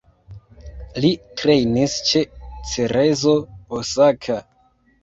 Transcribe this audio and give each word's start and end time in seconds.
Li 1.05 1.11
trejnis 1.41 1.99
ĉe 2.09 2.25
Cerezo 2.73 3.39
Osaka. 3.83 4.43